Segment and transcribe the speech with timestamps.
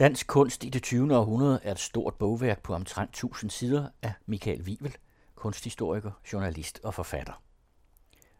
[0.00, 1.16] Dansk kunst i det 20.
[1.16, 4.96] århundrede er et stort bogværk på omtrent 1000 sider af Michael Wivel,
[5.34, 7.42] kunsthistoriker, journalist og forfatter.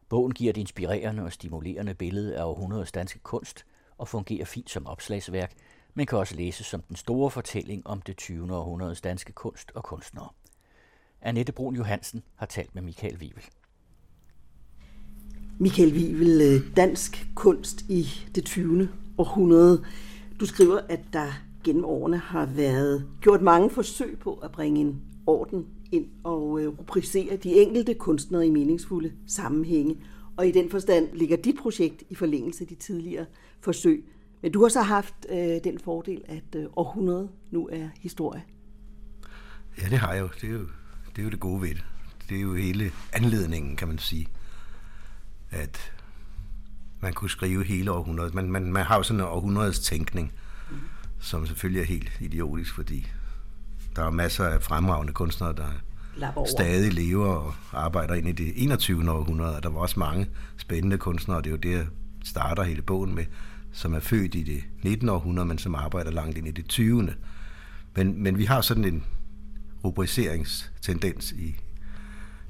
[0.08, 3.64] Bogen giver et inspirerende og stimulerende billede af århundredets danske kunst
[3.98, 5.52] og fungerer fint som opslagsværk,
[5.94, 8.56] men kan også læses som den store fortælling om det 20.
[8.56, 10.28] århundredes danske kunst og kunstnere.
[11.22, 13.44] Annette Brun Johansen har talt med Michael Wivel.
[15.58, 18.88] Michael Wivel, øh, dansk kunst i det 20.
[19.18, 19.84] århundrede.
[20.40, 25.02] Du skriver, at der gennem årene har været gjort mange forsøg på at bringe en
[25.26, 29.96] orden ind og øh, rubricere de enkelte kunstnere i meningsfulde sammenhænge.
[30.36, 33.26] Og i den forstand ligger dit projekt i forlængelse af de tidligere
[33.60, 34.04] forsøg.
[34.42, 38.42] Men du har så haft øh, den fordel, at øh, århundredet nu er historie.
[39.82, 40.28] Ja, det har jeg jo.
[40.40, 40.66] Det er jo
[41.16, 41.84] det, er jo det gode ved det.
[42.28, 44.26] Det er jo hele anledningen, kan man sige.
[45.50, 45.92] At
[47.00, 48.34] man kunne skrive hele århundredet.
[48.34, 50.32] Man, man, man har jo sådan en århundredes tænkning
[51.20, 53.06] som selvfølgelig er helt idiotisk, fordi
[53.96, 55.70] der er masser af fremragende kunstnere, der
[56.46, 59.10] stadig lever og arbejder ind i det 21.
[59.10, 61.86] århundrede, og der var også mange spændende kunstnere, og det er jo det, jeg
[62.24, 63.24] starter hele bogen med,
[63.72, 65.08] som er født i det 19.
[65.08, 67.14] århundrede, men som arbejder langt ind i det 20.
[67.96, 69.04] Men, men vi har sådan en
[69.84, 71.56] rubriceringstendens i,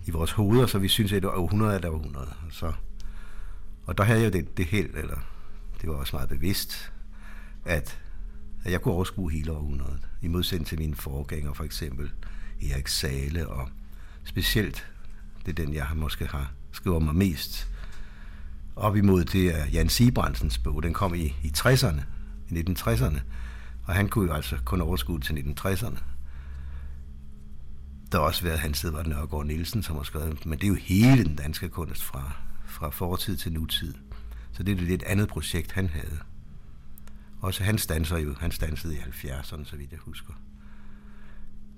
[0.07, 2.31] i vores hoveder, så vi synes, at århundrede er det århundrede.
[2.51, 2.73] Så,
[3.87, 5.17] og der havde jeg det, det held, eller
[5.81, 6.93] det var også meget bevidst,
[7.65, 8.01] at
[8.65, 12.11] at jeg kunne overskue hele århundredet, i modsætning til mine forgængere, for eksempel
[12.71, 13.69] Erik Sale, og
[14.25, 14.87] specielt,
[15.47, 17.71] det er den, jeg måske har skrevet mig mest
[18.77, 20.83] op imod, det er Jan Sibrandsens bog.
[20.83, 22.01] Den kom i, i 60'erne,
[22.51, 23.21] i 1960'erne,
[23.87, 25.99] og han kunne jo altså kun overskue til 1960'erne.
[28.13, 30.75] Der har også været Hans Edvard Nørgaard Nielsen, som har skrevet, men det er jo
[30.75, 32.33] hele den danske kunst fra,
[32.67, 33.95] fra fortid til nutid.
[34.53, 36.19] Så det er et lidt andet projekt, han havde.
[37.41, 40.33] Også han stanser jo, han stansede i 70'erne, så vidt jeg husker.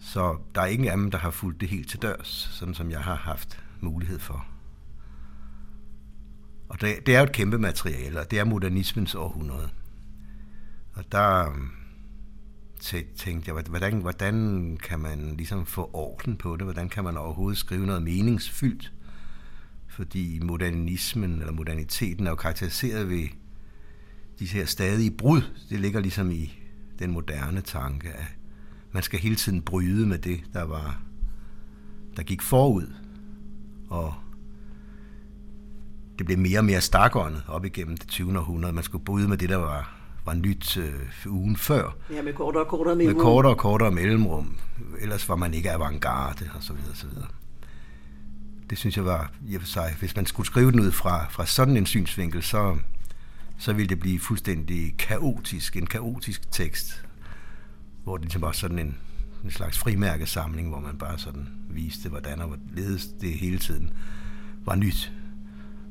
[0.00, 2.90] Så der er ingen af dem, der har fulgt det helt til dørs, sådan som
[2.90, 4.46] jeg har haft mulighed for.
[6.68, 9.68] Og det, det er jo et kæmpe materiale, og det er modernismens århundrede.
[10.94, 11.70] Og der øhm,
[13.16, 16.64] tænkte jeg, hvordan, hvordan kan man ligesom få orden på det?
[16.64, 18.92] Hvordan kan man overhovedet skrive noget meningsfyldt?
[19.88, 23.28] Fordi modernismen eller moderniteten er jo karakteriseret ved
[24.42, 26.58] de her stadige brud, det ligger ligesom i
[26.98, 28.36] den moderne tanke, at
[28.92, 31.00] man skal hele tiden bryde med det, der var
[32.16, 32.86] der gik forud.
[33.90, 34.14] Og
[36.18, 38.38] det blev mere og mere stakåndet op igennem det 20.
[38.38, 38.72] århundrede.
[38.72, 39.94] Man skulle bryde med det, der var,
[40.24, 40.92] var nyt øh,
[41.26, 41.96] ugen før.
[42.10, 43.16] Ja, med kortere og kortere mellemrum.
[43.16, 44.56] Med kortere og kortere mellemrum.
[45.00, 47.28] Ellers var man ikke avantgarde, og så videre, og så videre.
[48.70, 51.26] Det synes jeg var, i og for sig, hvis man skulle skrive den ud fra,
[51.30, 52.78] fra sådan en synsvinkel, så,
[53.58, 57.04] så ville det blive fuldstændig kaotisk, en kaotisk tekst,
[58.04, 58.96] hvor det ligesom var sådan en,
[59.44, 63.90] en slags frimærkesamling, hvor man bare sådan viste, hvordan og hvorledes det hele tiden
[64.64, 65.12] var nyt.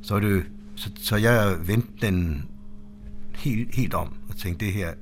[0.01, 0.45] Så, det,
[0.75, 2.45] så, så jeg vendte den
[3.35, 4.93] helt, helt om og tænkte, det her,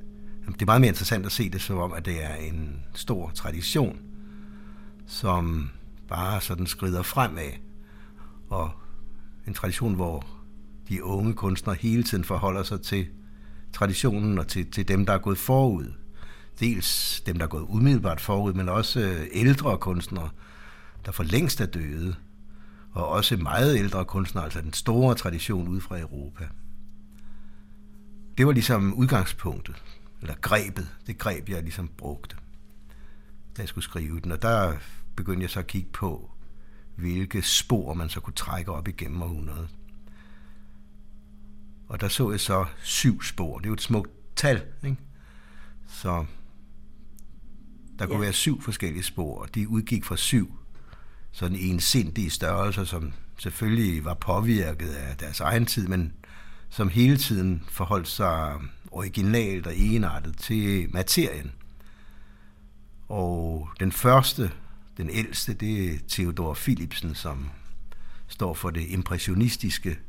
[0.48, 3.30] det er meget mere interessant at se det som om, at det er en stor
[3.30, 3.98] tradition,
[5.08, 5.70] som
[6.08, 7.52] bare sådan skrider fremad,
[8.50, 8.72] og
[9.48, 10.39] en tradition, hvor
[10.90, 13.08] de unge kunstnere hele tiden forholder sig til
[13.74, 15.94] traditionen og til, til dem, der er gået forud.
[16.60, 20.30] Dels dem, der er gået umiddelbart forud, men også øh, ældre kunstnere,
[21.06, 22.16] der for længst er døde,
[22.92, 26.48] og også meget ældre kunstnere, altså den store tradition ud fra Europa.
[28.38, 29.84] Det var ligesom udgangspunktet,
[30.22, 32.36] eller grebet, det greb, jeg ligesom brugte,
[33.58, 34.32] da jeg skulle skrive den.
[34.32, 34.74] Og der
[35.16, 36.32] begyndte jeg så at kigge på,
[36.96, 39.70] hvilke spor man så kunne trække op igennem århundredet.
[41.90, 43.58] Og der så jeg så syv spor.
[43.58, 44.98] Det er jo et smukt tal, ikke?
[45.88, 46.26] Så
[48.00, 48.22] der kunne ja.
[48.22, 50.56] være syv forskellige spor, og de udgik fra syv
[51.32, 56.14] sådan ensindige størrelser, som selvfølgelig var påvirket af deres egen tid, men
[56.70, 58.54] som hele tiden forholdt sig
[58.92, 61.52] originalt og enartet til materien.
[63.08, 64.52] Og den første,
[64.98, 67.50] den ældste, det er Theodor Philipsen, som
[68.28, 70.00] står for det impressionistiske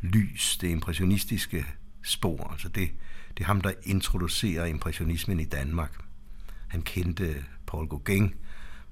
[0.00, 1.66] lys, det impressionistiske
[2.02, 2.48] spor.
[2.52, 2.90] Altså det,
[3.38, 6.04] det er ham, der introducerer impressionismen i Danmark.
[6.68, 8.34] Han kendte Paul Gauguin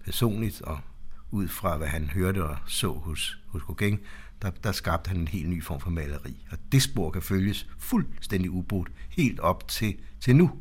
[0.04, 0.80] personligt, og
[1.30, 3.98] ud fra hvad han hørte og så hos, hos Gauguin,
[4.42, 6.46] der, der skabte han en helt ny form for maleri.
[6.50, 10.58] Og det spor kan følges fuldstændig ubrudt helt op til, til nu.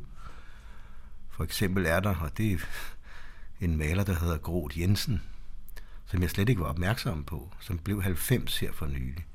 [1.29, 2.57] For eksempel er der, og det er
[3.61, 5.21] en maler, der hedder Groth Jensen,
[6.05, 9.25] som jeg slet ikke var opmærksom på, som blev 90 her for nylig.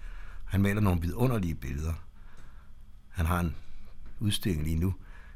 [0.52, 1.92] Han maler nogle vidunderlige billeder.
[3.08, 3.54] Han har en
[4.20, 4.94] udstilling lige nu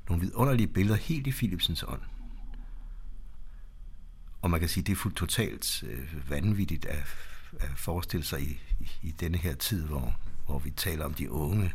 [0.09, 2.01] nogle vidunderlige billeder helt i Philipsens ånd.
[4.43, 7.05] Og man kan sige, det er fuldt totalt øh, vanvittigt at,
[7.61, 10.15] at forestille sig i, i, i denne her tid, hvor,
[10.47, 11.73] hvor vi taler om de unge.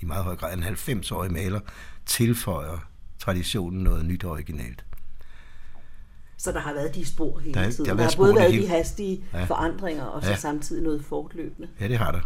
[0.00, 1.60] I meget høj grad en 90-årig maler
[2.06, 2.78] tilføjer
[3.18, 4.84] traditionen noget nyt og originalt.
[6.36, 7.84] Så der har været de spor hele Der er- tiden.
[7.90, 9.44] der Der, har både været hele- de hastige Ja.
[9.44, 10.36] forandringer, og så ja.
[10.36, 11.68] samtidig noget fortløbende.
[11.80, 12.20] Ja, det har der.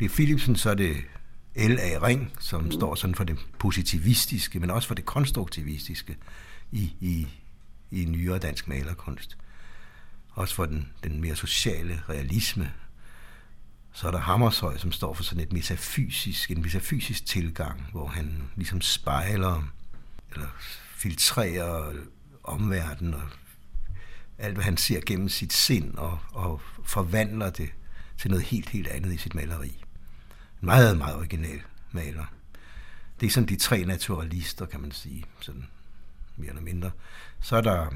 [0.00, 0.96] Det er Philipsen, så er det
[1.56, 2.06] L.A.
[2.06, 2.72] Ring, som mm.
[2.72, 6.16] står sådan for det positivistiske, men også for det konstruktivistiske
[6.72, 7.28] i, i,
[7.90, 9.36] i nyere dansk malerkunst.
[10.30, 12.72] Også for den, den mere sociale realisme.
[13.92, 18.42] Så er der Hammershøj, som står for sådan et metafysisk, en metafysisk tilgang, hvor han
[18.56, 19.72] ligesom spejler
[20.32, 20.46] eller
[20.96, 21.92] filtrerer
[22.44, 23.28] omverdenen og
[24.38, 27.70] alt, hvad han ser gennem sit sind og, og forvandler det
[28.18, 29.84] til noget helt, helt andet i sit maleri.
[30.60, 31.60] Meget, meget original
[31.92, 32.24] maler.
[33.20, 35.66] Det er sådan de tre naturalister, kan man sige, sådan
[36.36, 36.90] mere eller mindre.
[37.40, 37.86] Så er der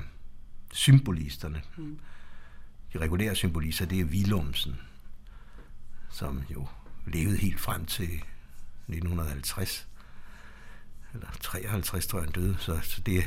[0.73, 1.63] symbolisterne.
[1.77, 1.99] Mm.
[2.93, 4.77] De regulære symbolister, det er Willumsen,
[6.11, 6.67] som jo
[7.07, 8.23] levede helt frem til
[8.89, 9.89] 1950.
[11.15, 12.57] Eller 53, tror jeg, han døde.
[12.59, 13.25] Så, så det,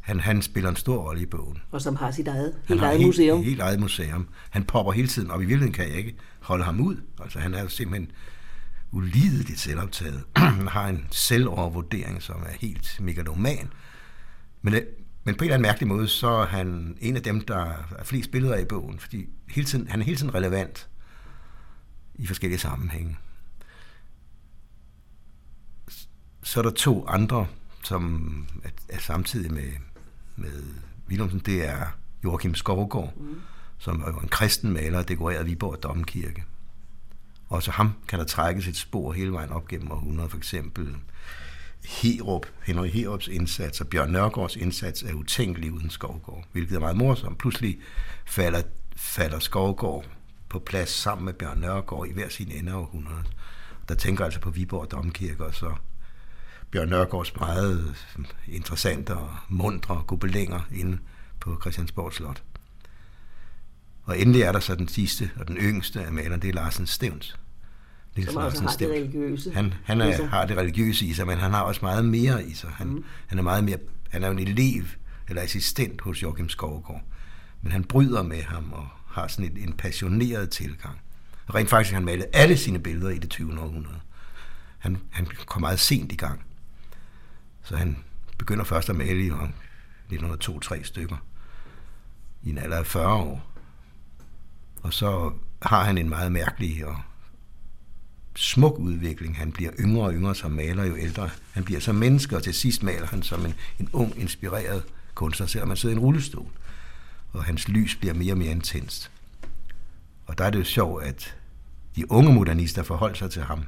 [0.00, 1.58] han, han spiller en stor rolle i bogen.
[1.70, 3.42] Og som har sit eget, helt eget helt, museum.
[3.42, 4.28] Helt eget museum.
[4.50, 6.96] Han popper hele tiden, og i virkeligheden kan jeg ikke holde ham ud.
[7.22, 8.10] Altså han er jo simpelthen
[8.92, 10.24] ulideligt selvoptaget.
[10.36, 13.72] Han har en selvovervurdering, som er helt megaloman.
[14.62, 14.88] Men, det-
[15.24, 17.58] men på en eller anden mærkelig måde, så er han en af dem, der
[17.98, 20.88] er flest billeder af i bogen, fordi hele tiden, han er hele tiden relevant
[22.14, 23.16] i forskellige sammenhænge.
[26.42, 27.46] Så er der to andre,
[27.82, 29.72] som er, er samtidig med,
[30.36, 30.62] med
[31.08, 31.38] Willumsen.
[31.46, 31.86] Det er
[32.24, 33.40] Joachim Skovgaard, mm.
[33.78, 36.44] som er en kristen maler og dekoreret Viborg Domkirke.
[37.48, 40.28] Også ham kan der trækkes et spor hele vejen op gennem århundreder.
[40.28, 40.96] For eksempel
[41.84, 46.96] Herup, Henrik Herups indsats og Bjørn Nørgaards indsats er utænkelig uden Skovgård, hvilket er meget
[46.96, 47.38] morsomt.
[47.38, 47.78] Pludselig
[48.26, 48.62] falder,
[48.96, 50.04] falder Skovgård
[50.48, 53.36] på plads sammen med Bjørn Nørgaard i hver sin ende af århundredet.
[53.88, 55.74] Der tænker altså på Viborg Domkirke og så
[56.70, 57.96] Bjørn Nørgaards meget
[58.46, 60.98] interessante og mundre gobelænger inde
[61.40, 62.42] på Christiansborg Slot.
[64.06, 66.86] Og endelig er der så den sidste og den yngste af malerne, det er Larsen
[66.86, 67.38] Stevns.
[68.16, 68.92] Niels Som Larsen har det Stevns.
[68.92, 69.52] religiøse.
[69.54, 72.54] Han, han er, har det religiøse i sig, men han har også meget mere i
[72.54, 72.70] sig.
[72.70, 73.04] Han, mm.
[73.26, 73.78] han er meget mere,
[74.10, 74.84] han er jo en elev
[75.28, 77.02] eller assistent hos Joachim Skovgaard.
[77.62, 81.00] Men han bryder med ham og har sådan en, en passioneret tilgang.
[81.46, 83.60] Og rent faktisk har han malet alle sine billeder i det 20.
[83.60, 84.00] århundrede.
[84.78, 86.44] Han, han kom meget sent i gang.
[87.62, 87.96] Så han
[88.38, 89.52] begynder først at male i om
[90.12, 91.16] 1902-3 stykker
[92.42, 93.55] i en alder af 40 år.
[94.82, 95.32] Og så
[95.62, 96.96] har han en meget mærkelig og
[98.34, 99.36] smuk udvikling.
[99.36, 102.54] Han bliver yngre og yngre som maler, jo ældre han bliver som menneske, og til
[102.54, 104.82] sidst maler han som en, en ung, inspireret
[105.14, 106.50] kunstner, selvom han sidder i en rullestol.
[107.32, 109.10] Og hans lys bliver mere og mere intenst.
[110.26, 111.36] Og der er det jo sjovt, at
[111.96, 113.64] de unge modernister forholdt sig til ham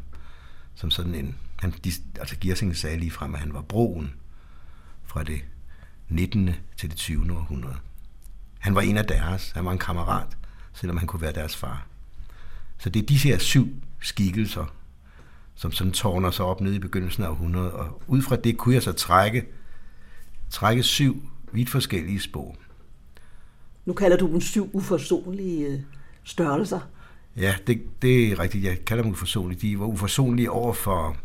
[0.79, 1.37] som sådan en...
[1.57, 4.15] Han, de, altså Giersing sagde lige frem, at han var broen
[5.05, 5.41] fra det
[6.09, 6.51] 19.
[6.77, 7.37] til det 20.
[7.37, 7.77] århundrede.
[8.59, 9.51] Han var en af deres.
[9.51, 10.37] Han var en kammerat,
[10.81, 11.87] selvom han kunne være deres far.
[12.79, 13.69] Så det er de her syv
[14.01, 14.75] skikkelser,
[15.55, 17.73] som sådan tårner sig op nede i begyndelsen af århundredet.
[17.73, 19.47] Og ud fra det kunne jeg så trække,
[20.51, 22.57] trække syv vidt forskellige spor.
[23.85, 25.81] Nu kalder du dem syv uforsonlige øh,
[26.25, 26.81] størrelser.
[27.37, 28.65] Ja, det, det er rigtigt.
[28.65, 29.61] Jeg kalder dem uforsonlige.
[29.61, 31.17] De var uforsonlige over for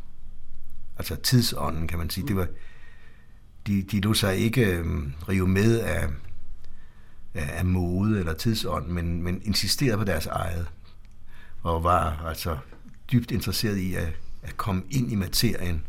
[0.97, 2.27] altså tidsånden, kan man sige.
[2.27, 2.47] Det var,
[3.67, 6.07] de, de lod sig ikke øhm, rive med af,
[7.33, 10.67] af, mode eller tidsånd, men, men insisterede på deres eget.
[11.61, 12.57] Og var altså
[13.11, 14.13] dybt interesseret i at,
[14.43, 15.85] at komme ind i materien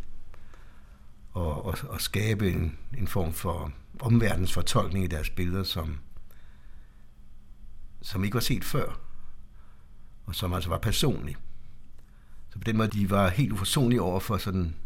[1.32, 5.98] og, og, og skabe en, en form for omverdens fortolkning i deres billeder, som,
[8.02, 9.04] som ikke var set før
[10.26, 11.36] og som altså var personlig.
[12.50, 14.76] Så på den måde, de var helt uforsonlige over for sådan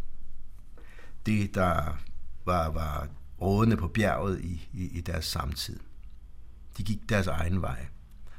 [1.26, 1.98] det, der
[2.44, 3.08] var, var
[3.40, 5.80] rådende på bjerget i, i, i deres samtid.
[6.78, 7.87] De gik deres egen vej.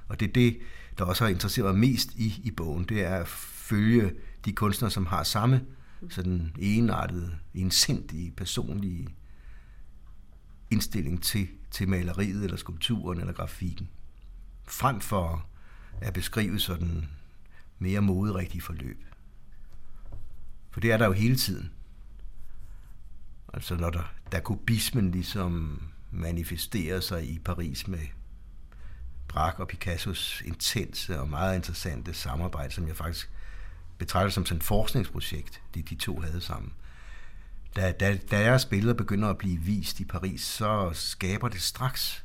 [0.07, 0.57] Og det er det,
[0.97, 4.13] der også har interesseret mig mest i, i bogen, det er at følge
[4.45, 5.65] de kunstnere, som har samme
[6.09, 9.07] sådan enartede, ensindige, personlige
[10.71, 13.89] indstilling til, til maleriet, eller skulpturen, eller grafikken.
[14.63, 15.49] Frem for
[16.01, 17.09] at beskrive sådan
[17.79, 19.03] mere moderigtige forløb.
[20.71, 21.71] For det er der jo hele tiden.
[23.53, 25.81] Altså når der, der kubismen ligesom
[26.11, 27.99] manifesterer sig i Paris med
[29.29, 33.29] Braque og Picassos intense og meget interessante samarbejde, som jeg faktisk
[33.97, 36.73] betragter som sådan et forskningsprojekt, det de to havde sammen.
[37.75, 42.23] da, da, da deres billeder begynder at blive vist i Paris, så skaber det straks.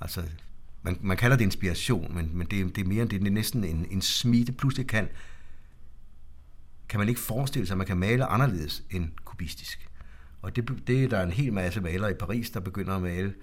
[0.00, 0.22] Altså,
[0.82, 3.86] man, man kalder det inspiration, men, men det, det er mere det er næsten en,
[3.90, 4.52] en smitte.
[4.52, 5.08] Pludselig kan,
[6.88, 9.88] kan man ikke forestille sig, at man kan male anderledes end kubistisk.
[10.42, 13.34] Og det, det er der en hel masse malere i Paris, der begynder at male.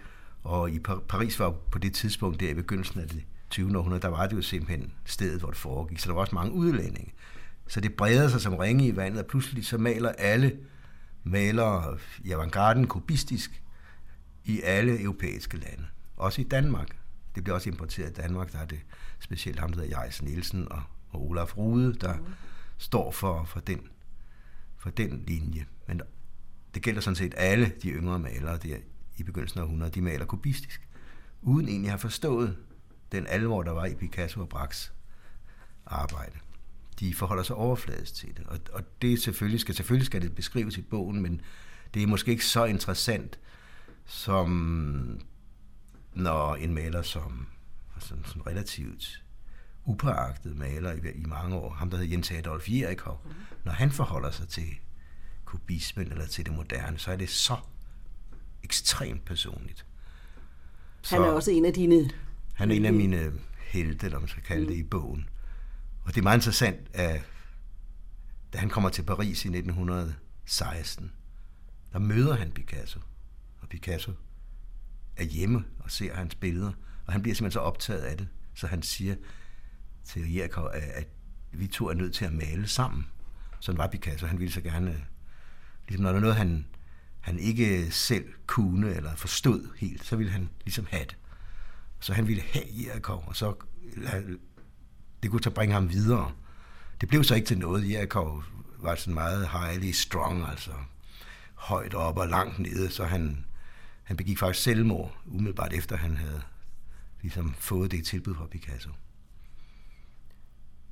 [0.43, 3.77] Og i Paris var på det tidspunkt, der i begyndelsen af det 20.
[3.77, 5.99] århundrede, der var det jo simpelthen stedet, hvor det foregik.
[5.99, 7.13] Så der var også mange udlændinge.
[7.67, 10.59] Så det breder sig som ringe i vandet, og pludselig så maler alle
[11.23, 13.63] malere i avantgarden kubistisk
[14.45, 15.85] i alle europæiske lande.
[16.17, 16.97] Også i Danmark.
[17.35, 18.51] Det bliver også importeret i Danmark.
[18.51, 18.79] Der er det
[19.19, 22.25] specielt ham, der hedder Jais Nielsen og, og Olaf Rude, der mm.
[22.77, 23.79] står for, for, den,
[24.77, 25.65] for den linje.
[25.87, 26.01] Men
[26.73, 28.77] det gælder sådan set alle de yngre malere der
[29.21, 30.87] i begyndelsen af 100, de maler kubistisk,
[31.41, 32.57] uden egentlig at have forstået
[33.11, 34.89] den alvor, der var i Picasso og Brax
[35.85, 36.37] arbejde.
[36.99, 40.77] De forholder sig overfladisk til det, og, og det selvfølgelig skal, selvfølgelig skal det beskrives
[40.77, 41.41] i bogen, men
[41.93, 43.39] det er måske ikke så interessant,
[44.05, 45.21] som
[46.13, 47.47] når en maler som
[47.99, 49.23] sådan, sådan relativt
[49.85, 53.31] upåagtet maler i, i mange år, ham der hedder Jens Adolf Jerichov, mm.
[53.63, 54.67] når han forholder sig til
[55.45, 57.57] kubismen eller til det moderne, så er det så
[58.63, 59.85] ekstremt personligt.
[61.01, 62.09] Så han er også en af dine...
[62.53, 65.29] Han er en af mine helte, eller man skal kalde det, i bogen.
[66.03, 67.21] Og det er meget interessant, at
[68.53, 71.11] da han kommer til Paris i 1916,
[71.93, 72.99] der møder han Picasso.
[73.61, 74.11] Og Picasso
[75.17, 76.71] er hjemme og ser hans billeder,
[77.05, 79.15] og han bliver simpelthen så optaget af det, så han siger
[80.03, 81.07] til Jericho, at
[81.51, 83.07] vi to er nødt til at male sammen.
[83.59, 84.27] Sådan var Picasso.
[84.27, 85.05] Han ville så gerne
[85.87, 86.65] Ligesom når der er noget, han,
[87.21, 91.17] han ikke selv kunne eller forstod helt, så ville han ligesom have det.
[91.99, 93.53] Så han ville have Jericho, og så
[95.23, 96.31] det kunne så bringe ham videre.
[97.01, 97.89] Det blev så ikke til noget.
[97.89, 98.43] Jericho
[98.79, 100.71] var sådan meget highly strong, altså
[101.55, 103.45] højt op og langt nede, så han,
[104.03, 106.41] han begik faktisk selvmord, umiddelbart efter han havde
[107.21, 108.89] ligesom fået det tilbud fra Picasso.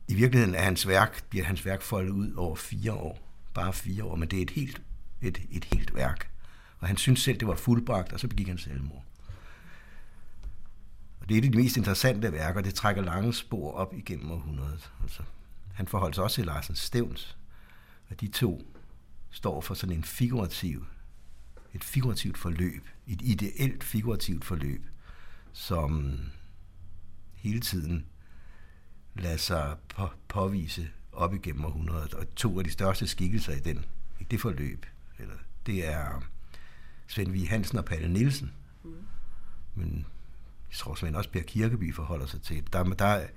[0.08, 3.20] I virkeligheden er hans værk, bliver hans værk foldet ud over fire år.
[3.54, 4.82] Bare fire år, men det er et helt
[5.22, 6.32] et, et helt værk.
[6.80, 9.06] Og han syntes selv, det var fuldbragt, og så begik han selvmord.
[11.20, 14.32] Og det er et af de mest interessante værker, det trækker lange spor op igennem
[14.32, 14.92] århundredet.
[15.04, 15.24] Altså,
[15.74, 17.38] han forholdt sig også til Larsen Stevns,
[18.10, 18.74] og de to
[19.32, 20.86] står for sådan en figurativ,
[21.74, 24.86] et figurativt forløb, et ideelt figurativt forløb,
[25.54, 26.20] som
[27.34, 28.06] hele tiden
[29.16, 32.14] lader sig på, påvise op igennem århundredet.
[32.14, 33.86] Og to af de største skikkelser i, den,
[34.20, 34.86] i det forløb,
[35.20, 35.36] eller
[35.66, 36.24] det er
[37.08, 37.48] Svend V.
[37.48, 38.52] Hansen og Palle Nielsen.
[38.84, 38.96] Mm.
[39.76, 40.06] Men
[40.70, 42.74] jeg tror Svend også Per Kirkeby forholder sig til.
[42.74, 43.28] Der, der,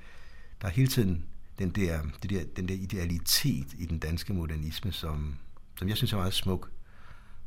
[0.60, 1.24] der er hele tiden
[1.58, 5.36] den der, det der, den der idealitet i den danske modernisme, som,
[5.78, 6.70] som jeg synes er meget smuk,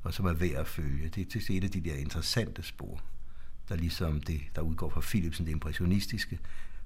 [0.03, 1.09] og som er værd at følge.
[1.09, 3.01] Det, det er et af de der interessante spor,
[3.69, 6.39] der ligesom det, der udgår fra Philipsen, det impressionistiske,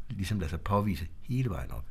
[0.10, 1.86] ligesom lader sig påvise hele vejen op.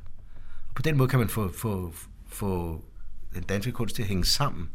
[0.69, 1.93] Og på den måde kan man få, få,
[2.27, 2.85] få
[3.33, 4.69] den danske kunst til at hænge sammen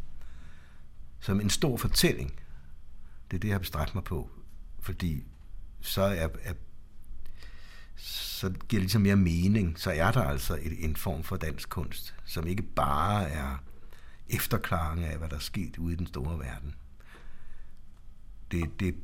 [1.24, 2.32] som en stor fortælling.
[3.30, 4.30] Det er det, jeg har bestræbt mig på.
[4.80, 5.24] Fordi
[5.80, 6.54] så er, er
[7.96, 9.78] så giver det ligesom mere mening.
[9.78, 13.64] Så er der altså et, en form for dansk kunst, som ikke bare er
[14.28, 16.74] efterklaring af, hvad der er sket ude i den store verden.
[18.50, 18.94] Det, det,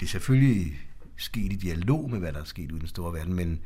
[0.00, 0.80] det er selvfølgelig
[1.16, 3.60] sket i dialog med, hvad der er sket ude i den store verden, men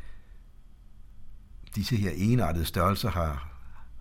[1.75, 3.50] disse her enartede størrelser har,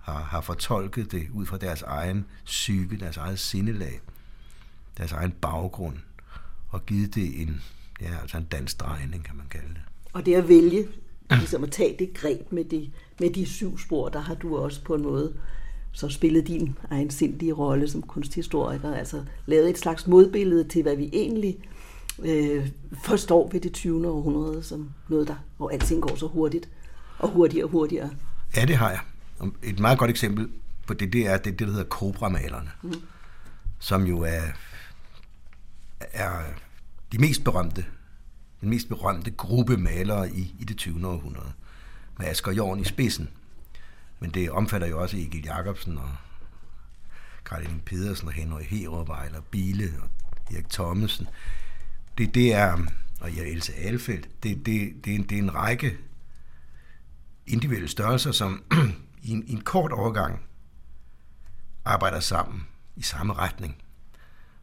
[0.10, 4.00] har, har fortolket det ud fra deres egen psyke, deres eget sindelag,
[4.98, 5.98] deres egen baggrund,
[6.70, 7.62] og givet det en,
[8.02, 9.82] ja, altså en dansk drejning, kan man kalde det.
[10.14, 10.88] Og det at vælge,
[11.30, 14.84] ligesom at tage det greb med de, med de syv spor, der har du også
[14.84, 15.34] på en måde
[15.92, 20.96] så spillet din egen sindige rolle som kunsthistoriker, altså lavet et slags modbillede til, hvad
[20.96, 21.58] vi egentlig
[22.24, 22.70] øh,
[23.04, 24.08] forstår ved det 20.
[24.08, 26.70] århundrede, som noget, der, hvor alting går så hurtigt,
[27.20, 28.10] og hurtigere og hurtigere.
[28.56, 29.00] Ja, det har jeg.
[29.64, 30.50] Et meget godt eksempel
[30.88, 32.94] på det, det er det, det der hedder Cobra-malerne, mm.
[33.80, 34.42] som jo er,
[36.00, 36.44] er
[37.12, 37.86] de mest berømte,
[38.62, 41.08] den mest berømte gruppe malere i, i det 20.
[41.08, 41.52] århundrede,
[42.20, 43.30] med Asger Jorn i spidsen.
[44.20, 46.10] Men det omfatter jo også Egil Jacobsen og
[47.46, 50.10] Karl Pedersen og Henrik Herup, og Bile og
[50.54, 51.28] Erik Thomsen.
[52.18, 52.78] Det, det er,
[53.22, 55.98] og ja, Else Alfeldt, det, det, det, er en, det er en række
[57.48, 58.64] individuelle størrelser, som
[59.22, 60.40] i en, i en kort overgang
[61.86, 63.82] arbejder sammen i samme retning.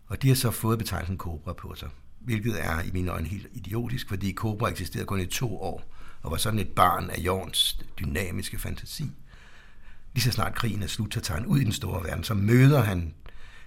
[0.06, 1.88] Og de har så fået betegnelsen Cobra på sig,
[2.20, 6.30] hvilket er i mine øjne helt idiotisk, fordi Cobra eksisterede kun i to år, og
[6.30, 9.10] var sådan et barn af Jorns dynamiske fantasi.
[10.14, 12.34] Lige så snart krigen er slut, så tager han ud i den store verden, så
[12.34, 13.14] møder han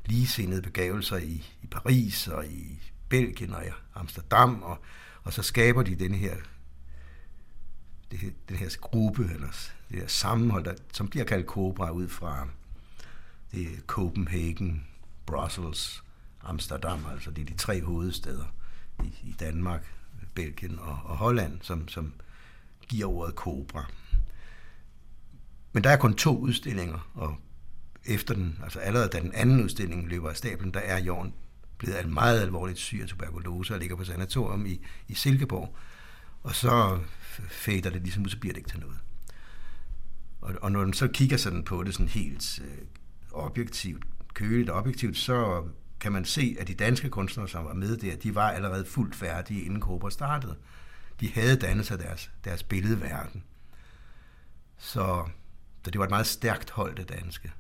[0.06, 2.80] ligesindede begavelser i, i Paris og i
[3.10, 4.80] Belgien og i Amsterdam, og,
[5.24, 6.36] og så skaber de den her,
[8.12, 9.48] det, den her gruppe, eller
[9.90, 12.48] det her sammenhold, der, som bliver kaldt Cobra ud fra
[13.52, 14.88] det er Copenhagen,
[15.26, 16.04] Brussels,
[16.42, 18.46] Amsterdam, altså det er de tre hovedsteder
[19.04, 19.94] i, i Danmark,
[20.34, 22.14] Belgien og, og Holland, som, som
[22.88, 23.86] giver ordet Cobra.
[25.74, 27.36] Men der er kun to udstillinger, og
[28.06, 31.34] efter den, altså allerede da den anden udstilling løber af stablen, der er Jorden
[31.78, 35.76] blevet meget alvorligt syg af tuberkulose og ligger på sanatorium i, i Silkeborg.
[36.44, 37.00] Og så
[37.50, 38.98] fader det ligesom, så bliver det ikke til noget.
[40.42, 42.78] Og, og når man så kigger sådan på det sådan helt øh,
[43.32, 44.04] objektivt,
[44.34, 45.64] køligt objektivt, så
[46.00, 49.16] kan man se, at de danske kunstnere, som var med der, de var allerede fuldt
[49.16, 50.56] færdige, inden Cobra startede.
[51.20, 53.44] De havde dannet sig deres, deres billedverden.
[54.78, 55.26] Så,
[55.86, 57.52] så det var et meget stærkt hold, det danske.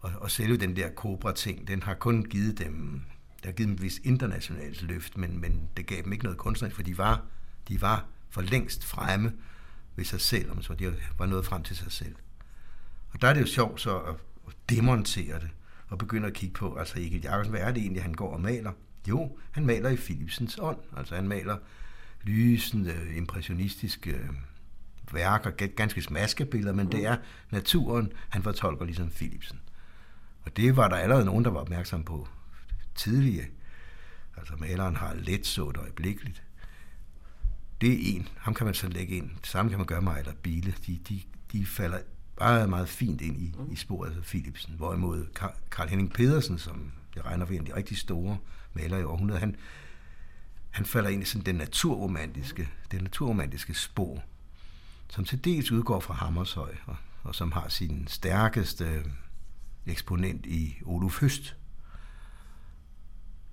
[0.00, 3.02] Og, og selve den der Cobra-ting, den har kun givet dem,
[3.42, 6.38] der har givet dem et vis internationalt løft, men, men det gav dem ikke noget
[6.38, 7.24] kunstnerisk, for de var,
[7.68, 9.32] de var for længst fremme
[9.96, 12.14] ved sig selv, om så de var nået frem til sig selv.
[13.10, 14.14] Og der er det jo sjovt så at,
[14.68, 15.50] demontere det,
[15.88, 18.40] og begynde at kigge på, altså Egil Jacobsen, hvad er det egentlig, han går og
[18.40, 18.72] maler?
[19.08, 21.56] Jo, han maler i Philipsens ånd, altså han maler
[22.22, 24.28] lysende, impressionistiske øh,
[25.12, 27.16] værker, ganske smaskebilleder, men det er
[27.50, 29.60] naturen, han fortolker ligesom Philipsen.
[30.42, 32.28] Og det var der allerede nogen, der var opmærksom på
[32.94, 33.46] tidligere.
[34.36, 36.42] Altså maleren har let så det øjeblikkeligt.
[37.82, 38.28] Det er en.
[38.36, 39.30] Ham kan man så lægge ind.
[39.40, 40.74] Det samme kan man gøre med eller Bile.
[40.86, 41.22] De, de,
[41.52, 41.98] de falder
[42.38, 44.74] meget, meget fint ind i, i sporet af Philipsen.
[44.76, 45.26] Hvorimod
[45.70, 48.38] Karl Henning Pedersen, som jeg regner for en af de rigtig store
[48.74, 49.56] malere i århundredet, han,
[50.70, 54.22] han falder ind i sådan den naturromantiske, den naturromantiske spor,
[55.08, 59.04] som til dels udgår fra Hammershøj, og, og som har sin stærkeste
[59.86, 61.56] eksponent i Oluf Høst.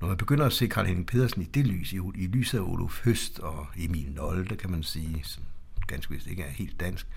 [0.01, 2.63] Når man begynder at se Karl Henning Pedersen i det lys, i, i lyset af
[2.63, 5.43] Olof Høst og Emil Nolde, kan man sige, som
[5.88, 7.08] ganske vist ikke er helt dansk,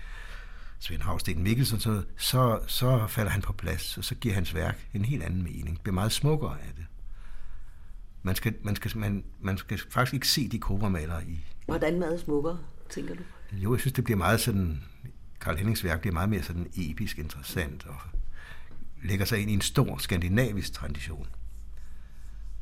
[0.83, 4.87] Svend Havsten Mikkelsen, så, så, så falder han på plads, og så giver hans værk
[4.93, 5.69] en helt anden mening.
[5.69, 6.85] Det bliver meget smukkere af det.
[8.23, 11.45] Man skal, man skal, man, man skal faktisk ikke se de kovermalere i...
[11.65, 13.21] Hvordan meget smukkere, tænker du?
[13.51, 14.83] Jo, jeg synes, det bliver meget sådan...
[15.41, 17.97] Karl Hennings værk bliver meget mere sådan episk interessant og
[19.03, 21.27] lægger sig ind i en stor skandinavisk tradition,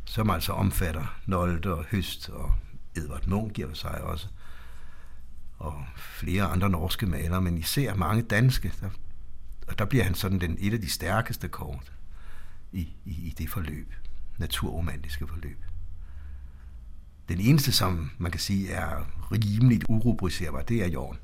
[0.06, 2.54] som altså omfatter Nolde og Høst og
[2.96, 4.28] Edvard Munch giver sig også,
[5.58, 8.74] og flere andre norske malere, men især mange danske.
[8.82, 8.90] Der,
[9.68, 11.92] og der bliver han sådan den, et af de stærkeste kort
[12.72, 13.94] i, i, i det forløb,
[14.38, 15.66] naturromantiske forløb.
[17.30, 21.18] Den eneste, som man kan sige er rimeligt urubriserbar, det er Jorn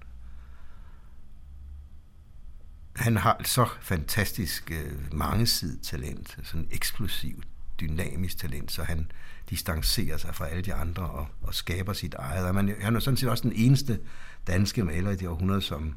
[2.97, 7.47] han har så fantastisk øh, mangesidigt talent, sådan eksplosivt,
[7.79, 9.11] dynamisk talent, så han
[9.49, 12.45] distancerer sig fra alle de andre og, og skaber sit eget.
[12.45, 13.99] Og man, han er sådan set også den eneste
[14.47, 15.95] danske maler i det århundrede, som,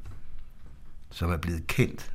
[1.10, 2.12] som er blevet kendt.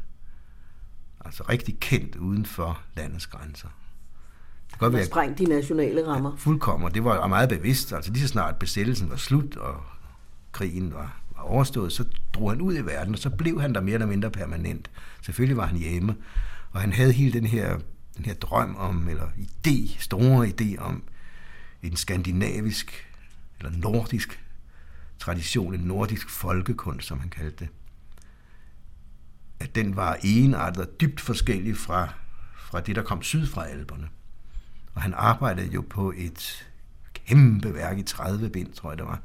[1.25, 3.67] Altså rigtig kendt uden for landets grænser.
[4.63, 6.31] Det kan godt være, sprængt de nationale rammer.
[6.31, 7.93] Ja, fuldkommen, det var meget bevidst.
[7.93, 9.83] Altså lige så snart besættelsen var slut, og
[10.51, 13.93] krigen var overstået, så drog han ud i verden, og så blev han der mere
[13.93, 14.91] eller mindre permanent.
[15.21, 16.15] Selvfølgelig var han hjemme,
[16.71, 17.79] og han havde hele den her,
[18.17, 21.03] den her drøm om, eller idé, store idé om
[21.83, 23.07] en skandinavisk
[23.59, 24.43] eller nordisk
[25.19, 27.69] tradition, en nordisk folkekunst, som han kaldte det.
[29.59, 32.13] At den var enartet og dybt forskellig fra,
[32.57, 34.09] fra det, der kom syd fra alberne.
[34.93, 36.67] Og han arbejdede jo på et
[37.13, 39.21] kæmpe værk i 30 bind, tror jeg det var,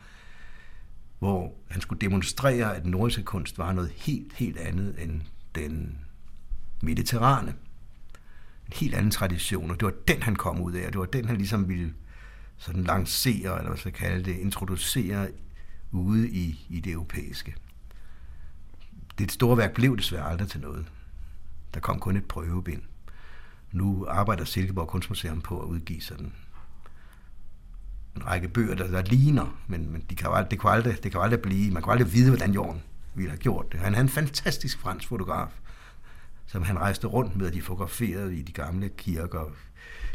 [1.19, 5.21] hvor han skulle demonstrere, at nordisk nordiske kunst var noget helt, helt andet end
[5.55, 5.99] den
[6.83, 7.55] mediterrane.
[8.71, 11.07] En helt anden tradition, og det var den, han kom ud af, og det var
[11.07, 11.95] den, han ligesom ville
[12.57, 15.29] sådan lancere, eller hvad skal kalde det, introducere
[15.91, 17.55] ude i, i det europæiske.
[19.19, 20.87] Det store værk blev desværre aldrig til noget.
[21.75, 22.83] Der kom kun et prøvebind.
[23.73, 26.33] Nu arbejder Silkeborg Kunstmuseum på at udgive sådan
[28.17, 31.13] en række bøger, der, der ligner, men, men de kan aldrig, det, kan aldrig, det
[31.13, 32.83] kan aldrig blive, man kan aldrig vide, hvordan Jorden
[33.15, 33.81] ville have gjort det.
[33.81, 35.61] Han er en fantastisk fransk fotograf,
[36.51, 39.53] som han rejste rundt med, de fotograferede i de gamle kirker,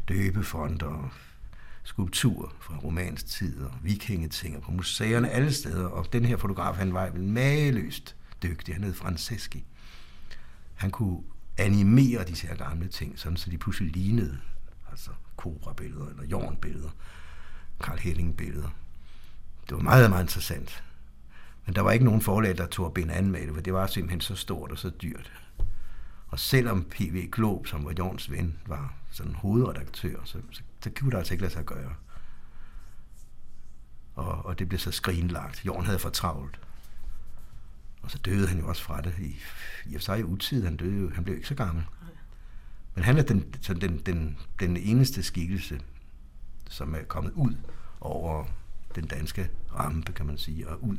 [0.08, 1.14] døbefonter,
[1.84, 5.88] skulpturer fra romansk tid og vikingeting på museerne alle steder.
[5.88, 8.76] Og den her fotograf, han var mageløst dygtig.
[8.76, 9.66] Han hed Franceschi.
[10.76, 11.24] Han kunne
[11.58, 14.40] animere disse her gamle ting, sådan så de pludselig lignede
[14.92, 16.90] altså kobra-billeder eller jornbilleder,
[17.84, 18.70] Karl Helling-billeder.
[19.70, 20.84] Det var meget, meget interessant.
[21.66, 23.74] Men der var ikke nogen forlag, der tog at binde an med det, for det
[23.74, 25.45] var simpelthen så stort og så dyrt.
[26.28, 27.30] Og selvom P.V.
[27.32, 31.42] Glob, som var Jorns ven, var sådan hovedredaktør, så, så, så kunne det altså ikke
[31.42, 31.96] lade sig gøre.
[34.16, 35.66] Og, og det blev så skrinlagt.
[35.66, 36.60] Jorn havde for travlt.
[38.02, 39.14] Og så døde han jo også fra det.
[39.20, 39.36] I,
[39.86, 41.86] i og sig i utid, han døde jo, han blev ikke så gammel.
[42.96, 45.82] Men han er den, sådan den, den, den eneste skikkelse,
[46.70, 47.56] som er kommet ud
[48.02, 48.46] over
[48.96, 50.98] den danske rampe, kan man sige, og ud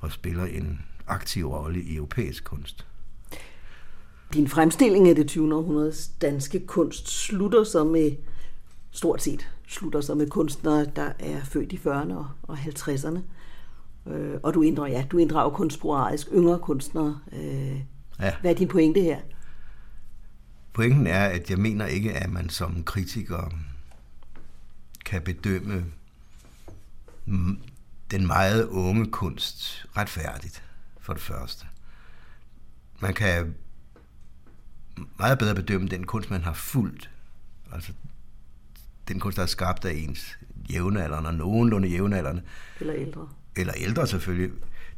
[0.00, 2.86] og spiller en aktiv rolle i europæisk kunst.
[4.34, 5.54] Din fremstilling af det 20.
[5.54, 8.12] århundredes danske kunst slutter så med,
[8.90, 13.18] stort set slutter så med kunstnere, der er født i 40'erne og 50'erne.
[14.10, 17.20] Øh, og du inddrager, ja, du inddrager kun sporadisk yngre kunstnere.
[17.32, 17.80] Øh,
[18.20, 18.34] ja.
[18.40, 19.20] Hvad er din pointe her?
[20.72, 23.50] Pointen er, at jeg mener ikke, at man som kritiker
[25.04, 25.84] kan bedømme
[28.10, 30.62] den meget unge kunst retfærdigt,
[31.00, 31.66] for det første.
[33.00, 33.54] Man kan
[35.18, 37.10] meget bedre bedømme den kunst, man har fulgt.
[37.72, 37.92] Altså
[39.08, 40.38] den kunst, der er skabt af ens
[40.70, 42.42] jævnaldrende og nogenlunde jævnaldrende.
[42.80, 43.28] Eller ældre.
[43.56, 44.50] Eller ældre selvfølgelig.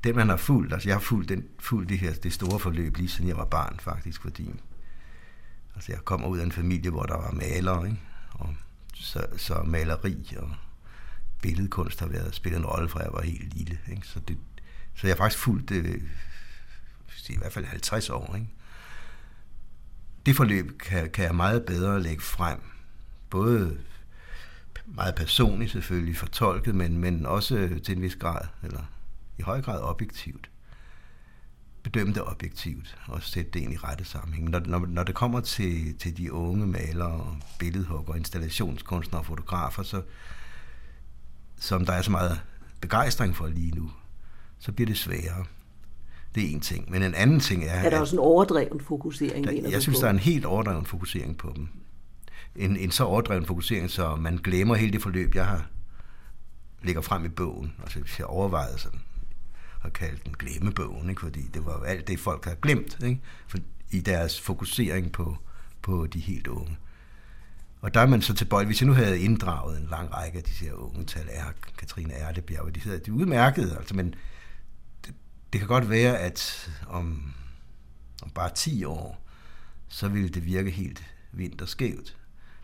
[0.04, 0.72] Den, man har fulgt.
[0.72, 3.44] Altså jeg har fulgt, den, fulgt det her det store forløb lige siden jeg var
[3.44, 4.50] barn, faktisk, fordi
[5.74, 8.00] altså, jeg kommer ud af en familie, hvor der var malere, ikke?
[8.30, 8.54] Og
[8.94, 10.50] så, så maleri og
[11.42, 13.78] billedkunst har været spillet en rolle, fra jeg var helt lille.
[13.90, 14.06] Ikke?
[14.06, 14.38] Så, det,
[14.94, 16.02] så jeg har faktisk fulgt det
[17.28, 18.34] i hvert fald 50 år.
[18.34, 18.48] Ikke?
[20.26, 22.60] Det forløb kan, kan jeg meget bedre lægge frem.
[23.30, 23.78] Både
[24.86, 28.82] meget personligt selvfølgelig fortolket, men, men også til en vis grad, eller
[29.38, 30.50] i høj grad objektivt.
[31.82, 34.50] Bedømme det objektivt og sætte det ind i rette sammenhæng.
[34.50, 40.02] Når, når, når det kommer til, til de unge malere, billedhugger, installationskunstnere og fotografer, så,
[41.56, 42.40] som der er så meget
[42.80, 43.92] begejstring for lige nu,
[44.58, 45.44] så bliver det sværere.
[46.34, 46.90] Det er en ting.
[46.90, 47.68] Men en anden ting er...
[47.68, 49.44] Er der også en overdreven fokusering?
[49.46, 50.00] Der, jeg synes, på?
[50.00, 51.68] der er en helt overdreven fokusering på dem.
[52.56, 55.66] En, en så overdreven fokusering, så man glemmer hele det forløb, jeg har
[56.82, 57.72] ligger frem i bogen.
[57.82, 59.00] Altså, hvis jeg overvejede sådan
[59.84, 61.20] at kalde den glemmebogen, ikke?
[61.20, 63.20] fordi det var alt det, folk har glemt ikke?
[63.48, 63.58] For,
[63.90, 65.36] i deres fokusering på,
[65.82, 66.76] på de helt unge.
[67.80, 70.44] Og der er man så tilbøjelig, hvis jeg nu havde inddraget en lang række af
[70.44, 71.44] de her unge tal, er
[71.78, 74.14] Katrine Erdebjerg, de, hedder, de udmærket, altså, men
[75.52, 77.34] det, kan godt være, at om,
[78.22, 79.28] om bare 10 år,
[79.88, 82.16] så ville det virke helt vinterskævt,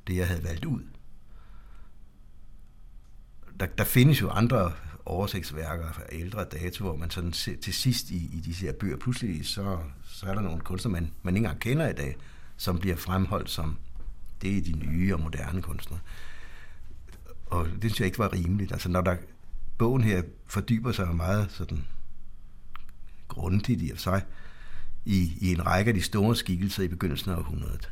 [0.06, 0.82] det jeg havde valgt ud.
[3.60, 4.72] Der, der findes jo andre
[5.04, 9.46] oversigtsværker fra ældre dato, hvor man sådan til sidst i, i de her bøger, pludselig
[9.46, 12.16] så, så er der nogle kunstnere, man, man ikke engang kender i dag,
[12.56, 13.78] som bliver fremholdt som
[14.42, 16.00] det er de nye og moderne kunstnere.
[17.46, 18.72] Og det synes jeg ikke var rimeligt.
[18.72, 19.16] Altså når der,
[19.78, 21.84] bogen her fordyber sig meget sådan
[23.28, 24.22] grundigt i og sig
[25.04, 27.90] i, i en række af de store skikkelser i begyndelsen af århundredet,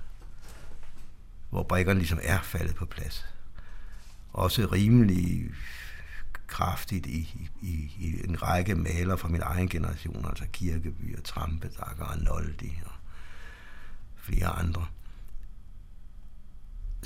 [1.51, 3.27] hvor brækkerne ligesom er faldet på plads.
[4.33, 5.51] Også rimelig
[6.47, 12.05] kraftigt i, i, i en række malere fra min egen generation, altså Kirkeby og Trampedakker
[12.05, 12.93] og Noldi og
[14.17, 14.87] flere andre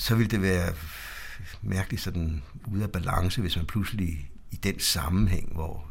[0.00, 0.74] så ville det være
[1.62, 5.89] mærkeligt sådan ude af balance, hvis man pludselig i den sammenhæng, hvor,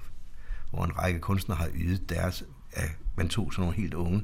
[0.69, 4.23] hvor en række kunstnere har ydet deres, at man tog sådan nogle helt unge,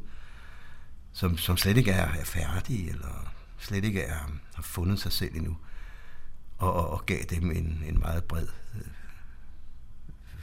[1.14, 5.36] som, som slet ikke er, er færdige, eller slet ikke er, har fundet sig selv
[5.36, 5.58] endnu,
[6.58, 8.82] og, og, og gav dem en, en meget bred øh,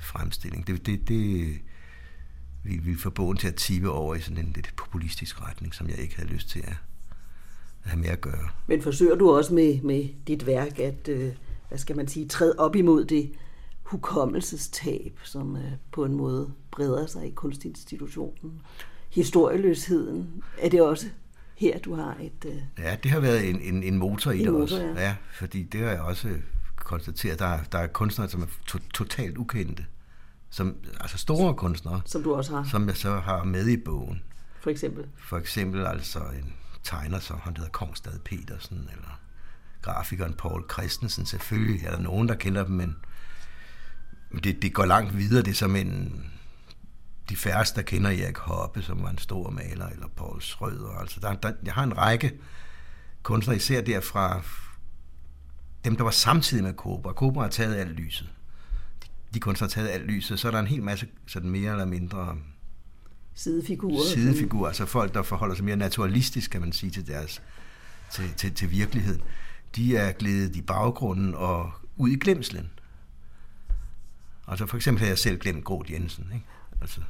[0.01, 0.67] fremstilling.
[0.67, 1.61] Det, det, det
[2.65, 5.88] vi vi få bogen til at tippe over i sådan en lidt populistisk retning, som
[5.88, 6.75] jeg ikke havde lyst til at
[7.85, 8.49] have med at gøre.
[8.67, 11.33] Men forsøger du også med, med dit værk at, øh,
[11.69, 13.33] hvad skal man sige, træde op imod det
[13.83, 18.61] hukommelsestab, som øh, på en måde breder sig i kunstinstitutionen?
[19.11, 21.07] Historieløsheden, er det også
[21.55, 22.45] her, du har et...
[22.45, 24.87] Øh, ja, det har været en, en, en motor i en det motor, også.
[24.87, 25.01] Ja.
[25.01, 26.29] ja, fordi det har jeg også
[26.77, 27.38] konstateret.
[27.38, 29.87] Der, der er kunstnere, som er to, totalt ukendte.
[30.51, 32.01] Som, altså store kunstnere.
[32.05, 32.68] Som du også har.
[32.71, 34.23] Som jeg så har med i bogen.
[34.61, 35.05] For eksempel?
[35.16, 39.21] For eksempel altså en tegner, så han hedder Kongstad Petersen, eller
[39.83, 41.27] grafikeren Paul Christensen.
[41.27, 42.97] Selvfølgelig er der nogen, der kender dem, men
[44.40, 45.42] det, det går langt videre.
[45.42, 46.25] Det er som en...
[47.29, 50.99] De færreste, der kender Erik Hoppe, som var en stor maler, eller Paul Schrøder.
[51.01, 52.33] Altså, der, der, jeg har en række
[53.23, 54.42] kunstnere, især derfra
[55.85, 57.12] dem, der var samtidig med Cobra.
[57.12, 58.29] Cobra har taget alt lyset.
[59.03, 60.40] De, de kunstnere har taget alt lyset.
[60.40, 62.37] Så er der en hel masse sådan mere eller mindre
[63.35, 64.07] sidefigurer.
[64.14, 67.42] Sidefigurer, altså folk, der forholder sig mere naturalistisk, kan man sige, til deres
[68.12, 69.23] til, til, til virkeligheden.
[69.77, 72.71] De er glædet i baggrunden og ud i glemslen.
[74.53, 76.27] Altså for eksempel har jeg selv glemt Groth Jensen.
[76.35, 76.47] Ikke?
[76.81, 77.01] Altså,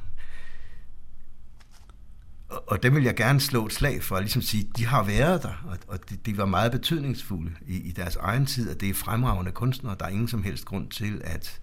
[2.49, 5.03] og, Og, dem vil jeg gerne slå et slag for, at ligesom sige, de har
[5.03, 8.81] været der, og, og de, de var meget betydningsfulde i, i deres egen tid, og
[8.81, 9.95] det er fremragende kunstnere.
[9.99, 11.61] Der er ingen som helst grund til, at,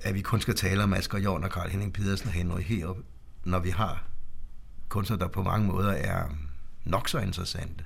[0.00, 2.96] at vi kun skal tale om Asger Jorn og Karl Henning Pedersen og Henry Herup,
[3.44, 4.04] når vi har
[4.88, 6.28] kunstnere, der på mange måder er
[6.84, 7.84] nok så interessante.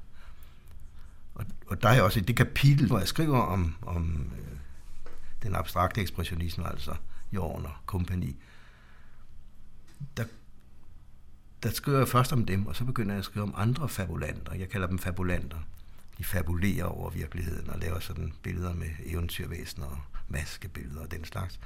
[1.34, 4.49] Og, og der er også i det kapitel, hvor jeg skriver om, om øh,
[5.42, 6.94] den abstrakte ekspressionisme, altså
[7.32, 8.36] Jorn og kompagni,
[10.16, 10.24] der,
[11.62, 14.54] der skriver jeg først om dem, og så begynder jeg at skrive om andre fabulanter.
[14.54, 15.58] Jeg kalder dem fabulanter.
[16.18, 19.98] De fabulerer over virkeligheden og laver sådan billeder med eventyrvæsener og
[20.28, 21.60] maskebilleder og den slags.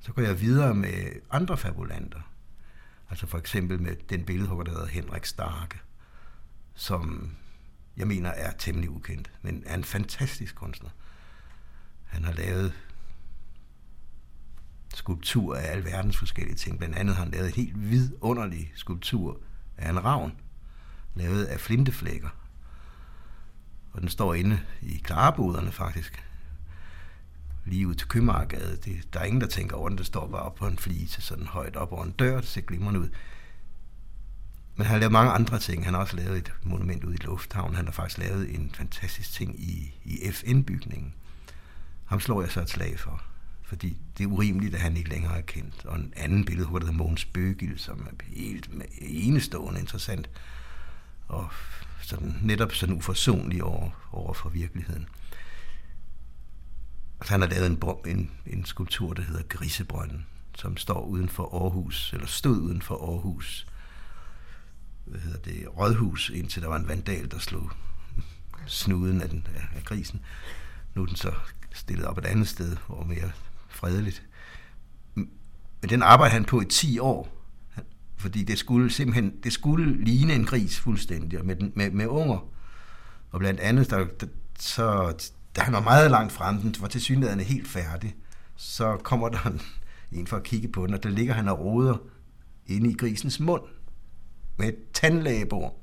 [0.00, 2.20] Så går jeg videre med andre fabulanter.
[3.10, 5.80] Altså for eksempel med den billedhugger, der hedder Henrik Starke,
[6.74, 7.30] som
[7.96, 10.90] jeg mener er temmelig ukendt, men er en fantastisk kunstner.
[12.04, 12.72] Han har lavet
[15.08, 16.78] skulptur af alverdens forskellige ting.
[16.78, 19.40] Blandt andet har han lavet en helt vidunderlig skulptur
[19.76, 20.32] af en ravn,
[21.14, 22.28] lavet af flinteflækker.
[23.92, 26.24] Og den står inde i klareboderne faktisk.
[27.64, 28.76] Lige ud til Købmagergade.
[28.76, 29.98] Det, der er ingen, der tænker over den.
[29.98, 32.40] Det står bare op på en flise, sådan højt op over en dør.
[32.40, 33.08] Det ser glimrende ud.
[34.76, 35.84] Men han har lavet mange andre ting.
[35.84, 37.74] Han har også lavet et monument ude i Lufthavn.
[37.74, 41.14] Han har faktisk lavet en fantastisk ting i, i FN-bygningen.
[42.04, 43.22] Ham slår jeg så et slag for
[43.68, 45.84] fordi det er urimeligt, at han ikke længere er kendt.
[45.84, 50.30] Og en anden billede, der hedder Mogens Bøgil, som er helt enestående interessant,
[51.28, 51.48] og
[52.02, 55.08] sådan, netop sådan uforsonlig over, over for virkeligheden.
[57.18, 61.28] Og så han har lavet en, en, en skulptur, der hedder Grisebrønden, som står uden
[61.28, 63.66] for Aarhus, eller stod uden for Aarhus,
[65.04, 67.70] hvad hedder det, Rådhus, indtil der var en vandal, der slog
[68.66, 70.20] snuden af, den, af grisen.
[70.94, 71.32] Nu er den så
[71.72, 73.30] stillet op et andet sted, hvor mere
[73.68, 74.22] fredeligt.
[75.14, 77.28] Men den arbejdede han på i 10 år,
[78.16, 82.48] fordi det skulle simpelthen det skulle ligne en gris fuldstændig, med, med, med unger.
[83.30, 84.26] Og blandt andet, der, der,
[84.58, 85.14] så,
[85.56, 88.16] da han var meget langt frem, den var til synligheden helt færdig,
[88.56, 89.60] så kommer der en,
[90.12, 91.96] en for at kigge på den, og der ligger han og roder
[92.66, 93.62] inde i grisens mund
[94.56, 95.80] med et tandlægebord.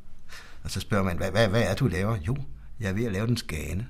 [0.63, 2.17] Og så spørger man, hvad, hvad, hvad er du laver?
[2.27, 2.37] Jo,
[2.79, 3.87] jeg er ved at lave den skane.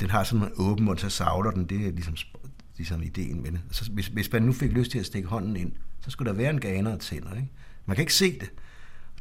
[0.00, 1.64] Den har sådan en åben mund, så savler den.
[1.64, 2.16] Det er ligesom
[2.82, 3.60] ligesom ideen med det.
[3.70, 6.36] Så hvis, hvis man nu fik lyst til at stikke hånden ind, så skulle der
[6.36, 7.34] være en ganer og tænder.
[7.34, 7.48] Ikke?
[7.86, 8.50] Man kan ikke se det.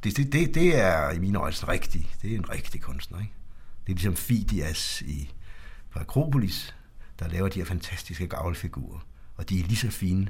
[0.03, 2.15] Det, det, det, det er i mine øjne rigtig.
[2.21, 3.19] Det er en rigtig kunstner.
[3.19, 3.33] Ikke?
[3.87, 5.33] Det er ligesom Fidias i,
[5.89, 6.75] på Akropolis,
[7.19, 8.99] der laver de her fantastiske gavlfigurer.
[9.35, 10.27] Og de er lige så fine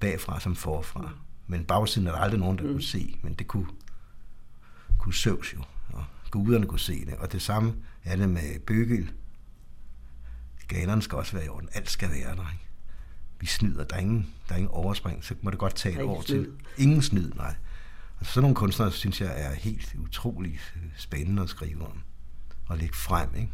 [0.00, 1.10] bagfra som forfra.
[1.46, 2.70] Men bagsiden er der aldrig nogen, der mm.
[2.70, 3.18] kunne se.
[3.22, 3.66] Men det kunne,
[4.98, 5.62] kunne søvs jo.
[5.92, 7.14] Og guderne kunne se det.
[7.14, 9.12] Og det samme er det med Bøgel,
[10.68, 11.68] Ganerne skal også være i orden.
[11.72, 12.52] Alt skal være der.
[12.52, 12.66] Ikke?
[13.40, 13.84] Vi snyder.
[13.84, 15.24] Der er, ingen, der er ingen overspring.
[15.24, 16.44] Så må det godt tage et år snyd.
[16.44, 16.52] til.
[16.78, 17.54] Ingen snyd, nej.
[18.20, 22.02] Altså, sådan nogle kunstnere, synes jeg, er helt utroligt spændende at skrive om.
[22.68, 23.50] Og lægge frem, ikke?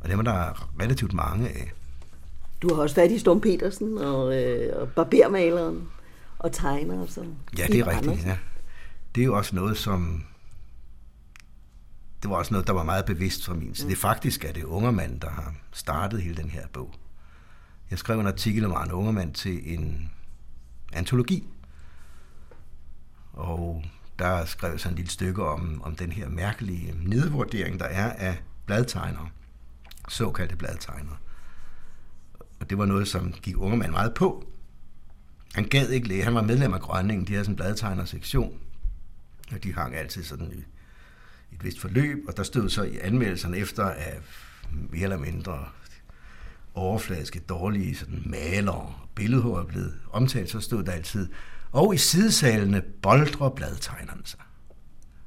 [0.00, 1.72] Og dem er der relativt mange af.
[2.62, 5.88] Du har også fat i Storm Petersen og, øh, og barbermaleren
[6.38, 7.06] og tegner.
[7.06, 8.38] Som ja, det er rigtigt, ja.
[9.14, 10.24] Det er jo også noget, som
[12.22, 13.74] det var også noget, der var meget bevidst for min.
[13.74, 16.94] Så det faktisk er det Ungermand, der har startet hele den her bog.
[17.90, 20.10] Jeg skrev en artikel om Arne Ungermand til en
[20.92, 21.48] antologi,
[23.32, 23.84] og
[24.18, 28.42] der skrev jeg en lille stykke om, om den her mærkelige nedvurdering, der er af
[28.66, 29.28] bladtegnere,
[30.08, 31.16] såkaldte bladtegnere.
[32.60, 34.46] Og det var noget, som gik Ungermand meget på.
[35.54, 36.24] Han gad ikke læge.
[36.24, 37.26] Han var medlem af Grønningen.
[37.26, 38.58] De havde sådan en bladtegner-sektion,
[39.52, 40.64] og de hang altid sådan i
[41.52, 44.22] et vist forløb, og der stod så i anmeldelserne efter, at
[44.90, 45.64] mere eller mindre
[46.74, 51.28] overfladiske, dårlige sådan maler og billedhår er blevet omtalt, så stod der altid,
[51.72, 54.40] og i sidesalene boldrer bladtegnerne sig.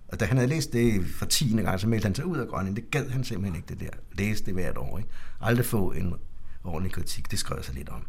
[0.08, 2.48] Og da han havde læst det for tiende gang, så meldte han sig ud af
[2.48, 2.84] grønningen.
[2.84, 3.98] Det gad han simpelthen ikke det der.
[4.14, 4.98] Læse det hvert år.
[4.98, 5.10] Ikke?
[5.42, 6.14] Aldrig få en
[6.64, 7.32] ordentlig kritik.
[7.32, 8.06] Det skrev jeg sig lidt om.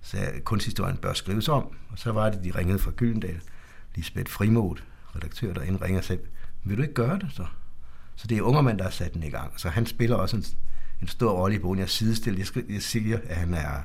[0.00, 1.62] Så kunsthistorien bør skrives om.
[1.90, 3.40] Og så var det, de ringede fra Gyldendal.
[3.94, 4.76] Lisbeth Frimod,
[5.16, 6.20] redaktør derinde, ringer selv
[6.68, 7.46] vil du ikke gøre det så?
[8.16, 9.60] Så det er Ungermand, der har sat den i gang.
[9.60, 10.44] Så han spiller også en,
[11.02, 11.78] en stor rolle i bogen.
[11.78, 13.82] Jeg sidestiller, jeg, jeg siger, at han er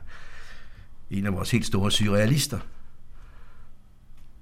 [1.10, 2.60] en af vores helt store surrealister.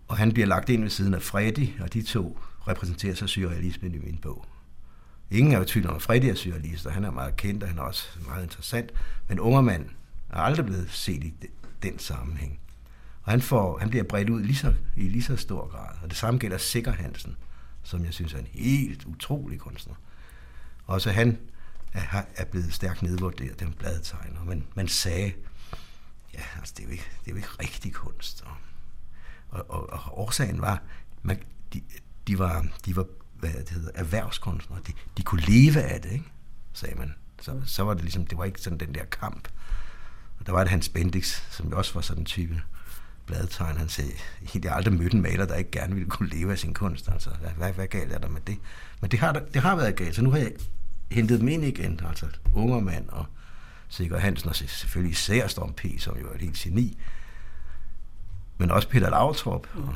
[0.08, 3.96] Og han bliver lagt ind ved siden af Freddy, og de to repræsenterer så surrealismen
[3.96, 4.46] i min bog.
[5.32, 7.70] Ingen er jo tvivl om, at Freddy er surrealist, og han er meget kendt, og
[7.70, 8.92] han er også meget interessant.
[9.28, 9.86] Men Ungermand
[10.30, 11.34] er aldrig blevet set i
[11.84, 12.60] den sammenhæng.
[13.24, 15.96] Og han, får, han bliver bredt ud lige så, i lige så stor grad.
[16.04, 17.36] Og det samme gælder Sikker Hansen
[17.84, 19.96] som jeg synes er en helt utrolig kunstner.
[20.86, 21.40] Også han
[21.94, 24.44] er, er blevet stærkt nedvurderet, den bladtegner.
[24.44, 25.34] Men man sagde,
[26.34, 28.42] ja, altså, det, er jo ikke, det er jo ikke rigtig kunst.
[28.42, 28.56] Og,
[29.50, 30.82] Og, og, og årsagen var,
[31.22, 31.82] man, de,
[32.28, 33.06] de var, de var
[33.42, 34.80] hvad det hedder, erhvervskunstnere.
[34.88, 36.32] De, de kunne leve af det, ikke?
[36.74, 37.16] sagde man.
[37.42, 39.48] Så, så var det ligesom, det var ikke sådan den der kamp.
[40.40, 42.62] Og der var det Hans Bendix, som jo også var sådan en type
[43.26, 43.78] bladtegn.
[43.78, 44.12] Han sagde,
[44.54, 47.10] jeg har aldrig mødt en maler, der ikke gerne ville kunne leve af sin kunst.
[47.10, 48.58] Altså, hvad, hvad, hvad galt er der med det?
[49.02, 50.52] Men det har, det har været galt, så nu har jeg
[51.12, 52.00] hentet dem ind igen.
[52.08, 53.26] Altså Ungermand og
[53.90, 56.98] Sikker Hansen, og selvfølgelig især Storm P., som jo er et helt geni.
[58.58, 59.96] Men også Peter Lautrup og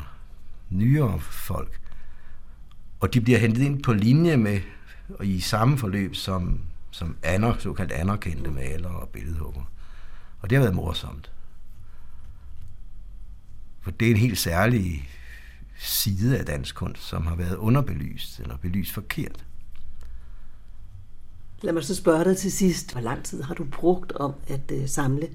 [0.69, 1.79] nyere folk.
[2.99, 4.61] Og de bliver hentet ind på linje med,
[5.19, 6.61] og i samme forløb som,
[6.91, 9.71] som aner, såkaldt anerkendte malere og billedhugger.
[10.41, 11.31] Og det har været morsomt.
[13.85, 15.09] For det er en helt særlig
[15.77, 19.45] side af dansk kunst, som har været underbelyst eller belyst forkert.
[21.61, 22.91] Lad mig så spørge dig til sidst.
[22.91, 25.27] Hvor lang tid har du brugt om at uh, samle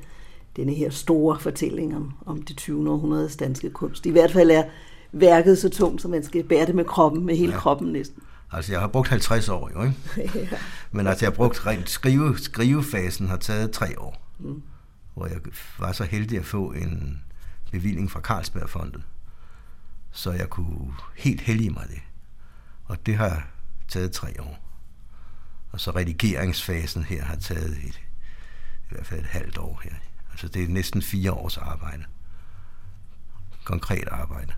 [0.56, 2.90] denne her store fortælling om, om det 20.
[2.90, 4.06] århundredes danske kunst?
[4.06, 4.64] I hvert fald er
[5.12, 7.58] værket så tungt, så man skal bære det med kroppen, med hele ja.
[7.58, 8.22] kroppen næsten.
[8.52, 10.38] Altså, jeg har brugt 50 år jo, ikke?
[10.52, 10.58] ja.
[10.92, 14.26] Men altså, jeg har brugt rent skrive, skrivefasen har taget tre år.
[14.38, 14.62] Mm.
[15.14, 15.38] Hvor jeg
[15.78, 17.22] var så heldig at få en
[17.70, 19.02] bevilling fra Carlsbergfondet.
[20.10, 22.00] Så jeg kunne helt hellige mig det.
[22.84, 23.46] Og det har
[23.88, 24.58] taget tre år.
[25.72, 28.00] Og så redigeringsfasen her har taget et,
[28.84, 29.94] i hvert fald et halvt år her.
[30.30, 32.04] Altså det er næsten fire års arbejde.
[33.64, 34.52] Konkret arbejde.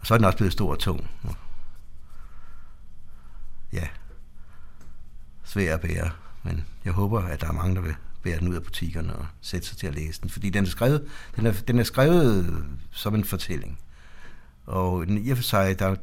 [0.00, 1.10] Og så er den også blevet stor og tung.
[3.72, 3.88] Ja,
[5.44, 6.10] svær at bære.
[6.42, 9.26] Men jeg håber, at der er mange, der vil bære den ud af butikkerne og
[9.40, 10.30] sætte sig til at læse den.
[10.30, 13.78] Fordi den er skrevet, den er, den er skrevet som en fortælling.
[14.66, 15.94] Og i og for sig, der,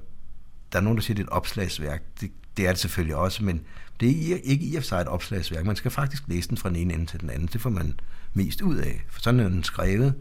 [0.71, 2.03] der er nogen, der siger, det er et opslagsværk.
[2.21, 3.61] Det, det er det selvfølgelig også, men
[3.99, 5.65] det er ikke i og for sig et opslagsværk.
[5.65, 7.49] Man skal faktisk læse den fra den ene ende til den anden.
[7.53, 7.99] Det får man
[8.33, 10.13] mest ud af, for sådan er den skrevet.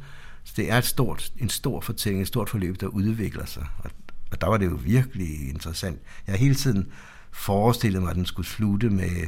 [0.44, 3.66] Så det er et stort, en stor fortælling, et stort forløb, der udvikler sig.
[3.78, 3.90] Og,
[4.30, 6.00] og der var det jo virkelig interessant.
[6.26, 6.92] Jeg har hele tiden
[7.30, 9.26] forestillet mig, at den skulle slutte med,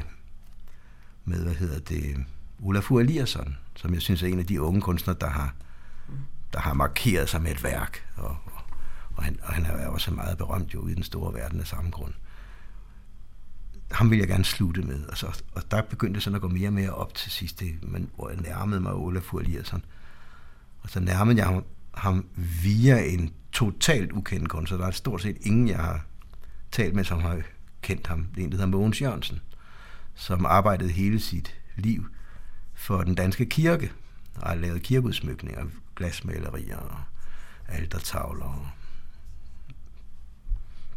[1.25, 2.25] med hvad hedder det,
[2.63, 5.55] Olafur Eliasson, som jeg synes er en af de unge kunstnere, der har,
[6.53, 8.07] der har markeret sig med et værk.
[8.17, 8.63] Og, og,
[9.17, 11.91] og, han, og han er også meget berømt jo i den store verden af samme
[11.91, 12.15] grund
[13.91, 15.07] ham vil jeg gerne slutte med.
[15.07, 17.61] Og, så, og der begyndte det sådan at gå mere og mere op til sidst,
[17.61, 19.85] det, men, hvor jeg nærmede mig Olafur Eliasson.
[20.81, 22.27] Og så nærmede jeg ham, ham
[22.63, 24.79] via en totalt ukendt kunstner.
[24.79, 26.05] Der er stort set ingen, jeg har
[26.73, 27.41] talt med, som har
[27.83, 28.27] kendt ham.
[28.35, 29.41] Det er en, der hedder Mogens Jørgensen,
[30.15, 32.07] som arbejdede hele sit liv
[32.79, 33.93] for den danske kirke,
[34.35, 37.01] og har lavet kirkeudsmykninger, glasmalerier og
[37.69, 38.69] altertavler og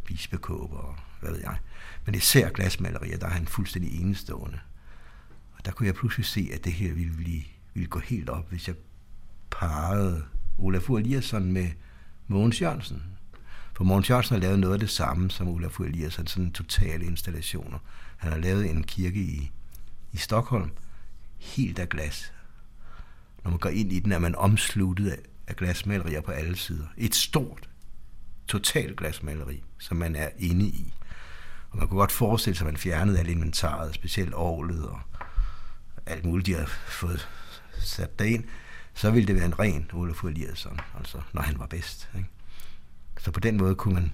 [0.06, 1.58] bispekåber og hvad ved jeg.
[2.06, 4.60] Men især glasmalerier, der er han fuldstændig enestående.
[5.58, 8.50] Og der kunne jeg pludselig se, at det her ville, blive, ville gå helt op,
[8.50, 8.76] hvis jeg
[9.52, 10.24] parrede
[10.58, 11.70] Olafur Eliasson med
[12.28, 13.04] Mogens Jørgensen.
[13.74, 17.80] For Mogens Jørgensen har lavet noget af det samme som Olafur Eliasson, sådan totale installationer.
[18.18, 19.52] Han har lavet en kirke i,
[20.12, 20.72] i Stockholm,
[21.42, 22.34] helt af glas.
[23.44, 26.86] Når man går ind i den, er man omsluttet af, glasmalerier på alle sider.
[26.98, 27.70] Et stort,
[28.48, 30.94] totalt glasmaleri, som man er inde i.
[31.72, 35.00] Og man kunne godt forestille sig, at man fjernede alt inventaret, specielt ovlet og
[36.06, 37.30] alt muligt, de har fået
[37.80, 38.44] sat derind,
[38.94, 42.10] så ville det være en ren Olaf Eliasson, altså når han var bedst.
[42.16, 42.30] Ikke?
[43.20, 44.12] Så på den måde kunne, man,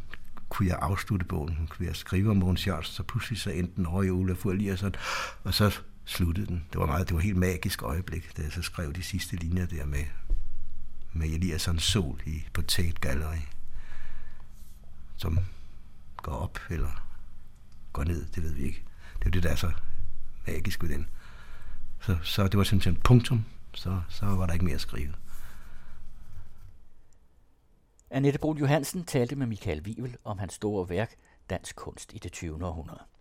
[0.50, 3.86] kunne jeg afslutte bogen, kunne jeg skrive om Mogens Jørgensen, så pludselig så endte den
[3.86, 4.96] over i Olaf Eliasson,
[5.44, 6.66] og så sluttede den.
[6.72, 9.36] Det var meget, det var et helt magisk øjeblik, da jeg så skrev de sidste
[9.36, 10.04] linjer der med,
[11.14, 13.42] med Eliassons sol i på Tate Gallery,
[15.18, 15.40] som
[16.18, 17.08] går op eller
[17.94, 18.84] går ned, det ved vi ikke.
[19.20, 19.72] Det er jo det, der er så
[20.48, 21.08] magisk ved den.
[22.02, 25.14] Så, så det var simpelthen punktum, så, så var der ikke mere at skrive.
[28.10, 31.16] Annette Brun Johansen talte med Michael Wivel om hans store værk
[31.50, 32.66] Dansk kunst i det 20.
[32.66, 33.17] århundrede.